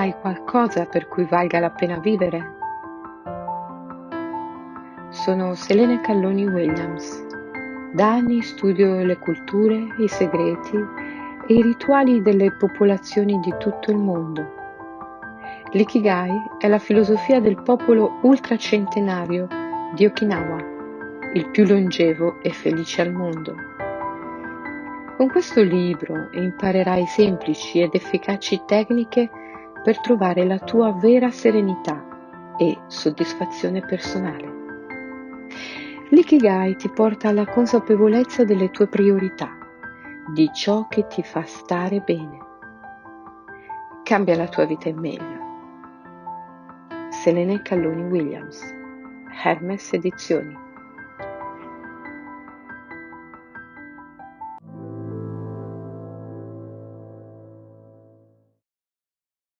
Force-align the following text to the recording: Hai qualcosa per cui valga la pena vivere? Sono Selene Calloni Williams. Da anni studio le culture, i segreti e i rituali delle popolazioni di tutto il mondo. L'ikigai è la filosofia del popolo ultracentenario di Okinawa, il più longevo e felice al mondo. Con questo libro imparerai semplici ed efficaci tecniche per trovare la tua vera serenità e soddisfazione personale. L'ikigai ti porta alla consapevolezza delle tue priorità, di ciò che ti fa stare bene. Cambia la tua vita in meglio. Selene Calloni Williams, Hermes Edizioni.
Hai 0.00 0.14
qualcosa 0.18 0.86
per 0.86 1.08
cui 1.08 1.26
valga 1.26 1.60
la 1.60 1.68
pena 1.68 1.98
vivere? 1.98 2.54
Sono 5.10 5.54
Selene 5.54 6.00
Calloni 6.00 6.46
Williams. 6.46 7.26
Da 7.92 8.12
anni 8.12 8.40
studio 8.40 9.04
le 9.04 9.18
culture, 9.18 9.88
i 9.98 10.08
segreti 10.08 10.78
e 11.46 11.52
i 11.52 11.60
rituali 11.60 12.22
delle 12.22 12.50
popolazioni 12.50 13.40
di 13.40 13.54
tutto 13.58 13.90
il 13.90 13.98
mondo. 13.98 14.54
L'ikigai 15.72 16.32
è 16.56 16.66
la 16.66 16.78
filosofia 16.78 17.38
del 17.38 17.60
popolo 17.60 18.20
ultracentenario 18.22 19.48
di 19.94 20.06
Okinawa, 20.06 20.64
il 21.34 21.46
più 21.50 21.66
longevo 21.66 22.40
e 22.40 22.48
felice 22.52 23.02
al 23.02 23.12
mondo. 23.12 23.54
Con 25.18 25.28
questo 25.28 25.60
libro 25.60 26.30
imparerai 26.32 27.04
semplici 27.04 27.82
ed 27.82 27.90
efficaci 27.92 28.62
tecniche 28.64 29.28
per 29.82 30.00
trovare 30.00 30.44
la 30.44 30.58
tua 30.58 30.92
vera 30.92 31.30
serenità 31.30 32.54
e 32.56 32.78
soddisfazione 32.86 33.80
personale. 33.80 34.58
L'ikigai 36.10 36.76
ti 36.76 36.88
porta 36.90 37.28
alla 37.28 37.46
consapevolezza 37.46 38.44
delle 38.44 38.70
tue 38.70 38.88
priorità, 38.88 39.56
di 40.34 40.50
ciò 40.52 40.86
che 40.88 41.06
ti 41.06 41.22
fa 41.22 41.42
stare 41.44 42.00
bene. 42.00 42.38
Cambia 44.02 44.36
la 44.36 44.48
tua 44.48 44.64
vita 44.64 44.88
in 44.88 44.98
meglio. 44.98 45.38
Selene 47.10 47.62
Calloni 47.62 48.02
Williams, 48.02 48.60
Hermes 49.42 49.92
Edizioni. 49.92 50.69